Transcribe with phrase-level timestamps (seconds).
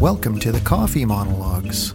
[0.00, 1.94] Welcome to the Coffee Monologues.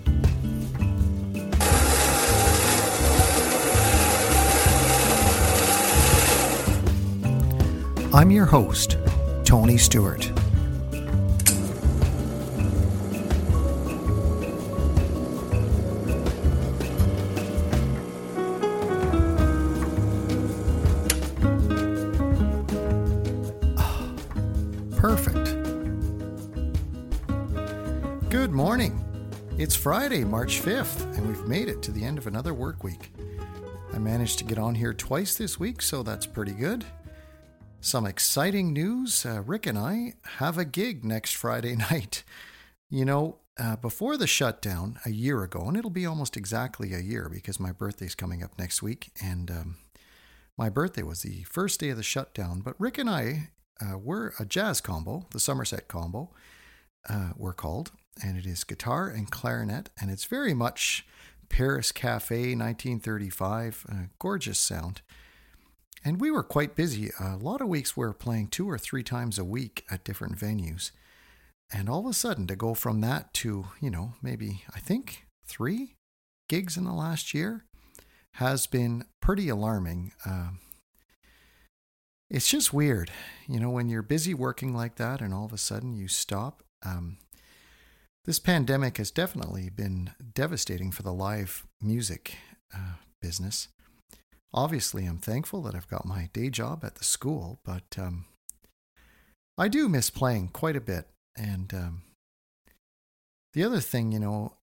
[8.12, 8.98] I'm your host,
[9.44, 10.32] Tony Stewart.
[29.62, 33.12] It's Friday, March 5th, and we've made it to the end of another work week.
[33.94, 36.84] I managed to get on here twice this week, so that's pretty good.
[37.80, 42.24] Some exciting news uh, Rick and I have a gig next Friday night.
[42.90, 47.00] You know, uh, before the shutdown a year ago, and it'll be almost exactly a
[47.00, 49.78] year because my birthday's coming up next week, and um,
[50.58, 52.62] my birthday was the first day of the shutdown.
[52.62, 56.32] But Rick and I uh, were a jazz combo, the Somerset combo,
[57.08, 57.92] uh, we're called,
[58.24, 61.06] and it is guitar and clarinet, and it's very much
[61.50, 65.02] Paris Cafe 1935, uh, gorgeous sound.
[66.04, 67.12] And we were quite busy.
[67.20, 70.38] A lot of weeks we were playing two or three times a week at different
[70.38, 70.92] venues.
[71.72, 75.26] And all of a sudden, to go from that to, you know, maybe, I think,
[75.46, 75.96] three
[76.50, 77.66] gigs in the last year
[78.36, 80.14] has been pretty alarming.
[80.26, 80.60] Um,
[82.30, 83.12] it's just weird,
[83.48, 86.64] you know, when you're busy working like that and all of a sudden you stop.
[86.84, 87.18] Um,
[88.26, 92.36] this pandemic has definitely been devastating for the live music
[92.76, 93.70] uh, business.
[94.54, 98.26] Obviously, I'm thankful that I've got my day job at the school, but um,
[99.58, 101.08] I do miss playing quite a bit.
[101.38, 102.02] And um,
[103.54, 104.58] the other thing, you know,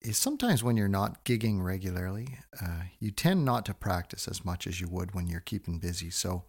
[0.00, 4.66] is sometimes when you're not gigging regularly, uh, you tend not to practice as much
[4.66, 6.10] as you would when you're keeping busy.
[6.10, 6.44] So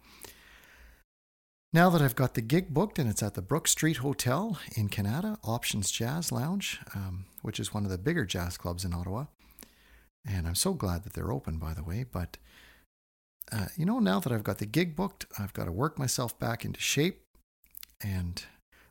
[1.72, 5.38] now that I've got the gig booked and it's at the Brookstreet Hotel in Kanata,
[5.44, 9.26] Options Jazz Lounge, um, which is one of the bigger jazz clubs in Ottawa.
[10.26, 12.04] And I'm so glad that they're open, by the way.
[12.10, 12.36] But
[13.52, 16.38] uh, you know, now that I've got the gig booked, I've got to work myself
[16.38, 17.22] back into shape.
[18.02, 18.42] And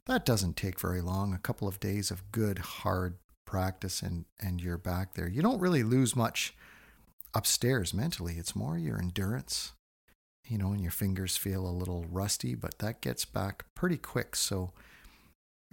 [0.05, 1.33] that doesn't take very long.
[1.33, 5.27] A couple of days of good, hard practice, and, and you're back there.
[5.27, 6.55] You don't really lose much
[7.33, 9.73] upstairs mentally, it's more your endurance,
[10.49, 14.35] you know, and your fingers feel a little rusty, but that gets back pretty quick.
[14.35, 14.71] So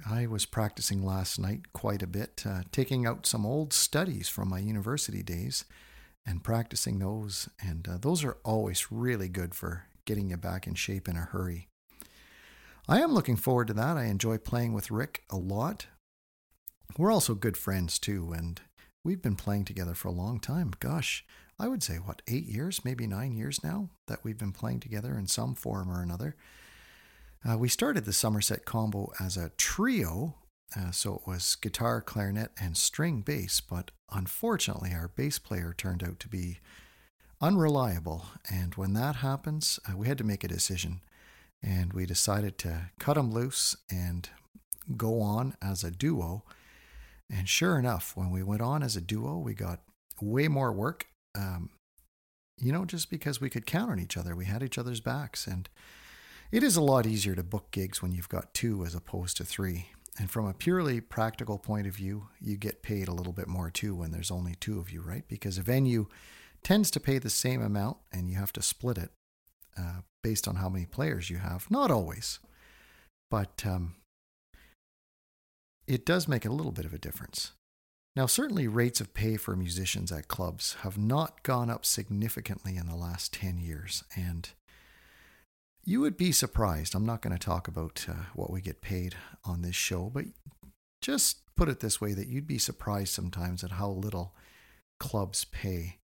[0.08, 4.50] I was practicing last night quite a bit, uh, taking out some old studies from
[4.50, 5.64] my university days
[6.26, 7.48] and practicing those.
[7.60, 11.20] And uh, those are always really good for getting you back in shape in a
[11.20, 11.68] hurry.
[12.86, 13.96] I am looking forward to that.
[13.96, 15.86] I enjoy playing with Rick a lot.
[16.98, 18.60] We're also good friends too, and
[19.06, 20.72] we've been playing together for a long time.
[20.80, 21.24] Gosh,
[21.58, 25.16] I would say, what, eight years, maybe nine years now that we've been playing together
[25.16, 26.36] in some form or another.
[27.48, 30.34] Uh, we started the Somerset combo as a trio
[30.74, 36.02] uh, so it was guitar, clarinet, and string bass, but unfortunately, our bass player turned
[36.02, 36.58] out to be
[37.40, 38.26] unreliable.
[38.50, 41.00] And when that happens, uh, we had to make a decision.
[41.62, 44.28] And we decided to cut him loose and
[44.96, 46.44] go on as a duo.
[47.30, 49.80] And sure enough, when we went on as a duo, we got
[50.20, 51.06] way more work.
[51.34, 51.70] Um,
[52.58, 55.46] you know, just because we could count on each other, we had each other's backs.
[55.46, 55.68] And
[56.50, 59.44] it is a lot easier to book gigs when you've got two as opposed to
[59.44, 59.88] three.
[60.18, 63.70] And from a purely practical point of view, you get paid a little bit more
[63.70, 65.24] too when there's only two of you, right?
[65.28, 66.06] Because a venue
[66.62, 69.10] tends to pay the same amount and you have to split it
[69.78, 71.70] uh, based on how many players you have.
[71.70, 72.38] Not always,
[73.30, 73.96] but um,
[75.86, 77.52] it does make a little bit of a difference.
[78.14, 82.86] Now, certainly rates of pay for musicians at clubs have not gone up significantly in
[82.86, 84.04] the last 10 years.
[84.16, 84.48] And
[85.84, 86.94] you would be surprised.
[86.94, 89.14] I'm not going to talk about uh, what we get paid
[89.44, 90.24] on this show, but
[91.02, 94.34] just put it this way that you'd be surprised sometimes at how little
[94.98, 95.98] clubs pay.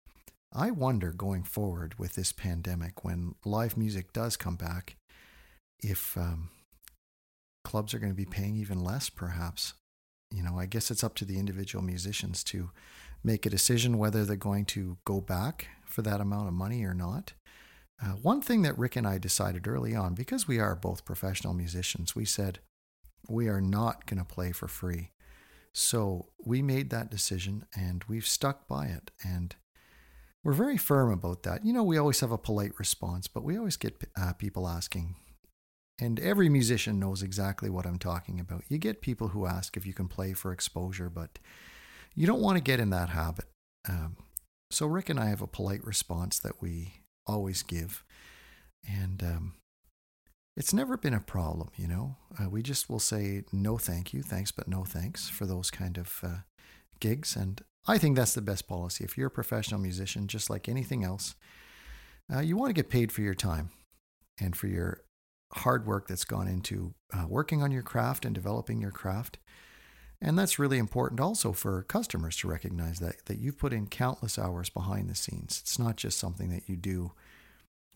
[0.53, 4.97] I wonder going forward with this pandemic, when live music does come back,
[5.81, 6.51] if um,
[7.73, 9.73] clubs are going to be paying even less, perhaps.
[10.31, 12.71] You know, I guess it's up to the individual musicians to
[13.25, 16.93] make a decision whether they're going to go back for that amount of money or
[16.93, 17.33] not.
[18.03, 21.55] Uh, one thing that Rick and I decided early on, because we are both professional
[21.55, 22.59] musicians, we said
[23.27, 25.13] we are not going to play for free.
[25.73, 29.11] So we made that decision and we've stuck by it.
[29.25, 29.57] And
[30.45, 31.65] we're very firm about that.
[31.65, 35.15] You know, we always have a polite response, but we always get uh, people asking.
[35.99, 38.65] And every musician knows exactly what I'm talking about.
[38.69, 41.39] You get people who ask if you can play for exposure, but
[42.15, 43.47] you don't want to get in that habit.
[43.89, 44.17] Um,
[44.71, 48.05] so Rick and I have a polite response that we always give.
[48.89, 49.55] And um,
[50.57, 52.17] it's never been a problem, you know.
[52.41, 55.99] Uh, we just will say no thank you, thanks, but no thanks for those kind
[55.99, 56.37] of uh,
[57.01, 57.37] gigs.
[57.37, 59.05] And I think that's the best policy.
[59.05, 61.35] If you're a professional musician, just like anything else,
[62.33, 63.71] uh, you want to get paid for your time
[64.41, 65.03] and for your
[65.55, 69.39] hard work that's gone into uh, working on your craft and developing your craft.
[70.21, 74.39] And that's really important also for customers to recognize that that you've put in countless
[74.39, 75.61] hours behind the scenes.
[75.63, 77.13] It's not just something that you do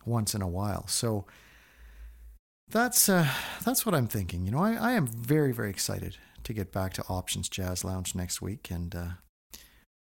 [0.04, 0.88] once in a while.
[0.88, 1.26] So
[2.68, 3.28] that's uh,
[3.64, 4.44] that's what I'm thinking.
[4.44, 8.14] You know, I, I am very very excited to get back to Options Jazz Lounge
[8.14, 9.08] next week, and uh,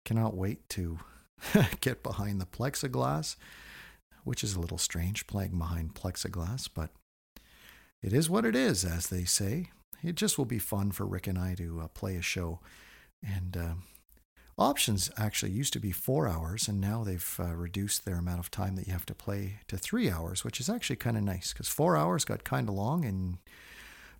[0.05, 0.99] cannot wait to
[1.81, 3.35] get behind the plexiglass,
[4.23, 6.91] which is a little strange playing behind plexiglass, but
[8.03, 9.71] it is what it is, as they say.
[10.03, 12.59] It just will be fun for Rick and I to uh, play a show,
[13.23, 13.73] and uh,
[14.57, 18.51] Options actually used to be four hours, and now they've uh, reduced their amount of
[18.51, 21.51] time that you have to play to three hours, which is actually kind of nice
[21.51, 23.03] because four hours got kind of long.
[23.03, 23.39] And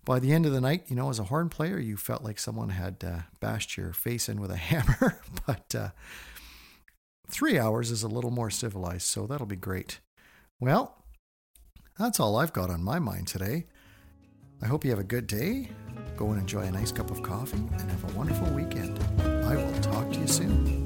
[0.04, 2.40] by the end of the night, you know, as a horn player, you felt like
[2.40, 5.20] someone had uh, bashed your face in with a hammer.
[5.46, 5.88] but uh,
[7.30, 10.00] three hours is a little more civilized, so that'll be great.
[10.58, 11.04] Well,
[11.96, 13.66] that's all I've got on my mind today.
[14.64, 15.68] I hope you have a good day.
[16.16, 18.98] Go and enjoy a nice cup of coffee and have a wonderful weekend.
[19.20, 20.83] I will talk to you soon.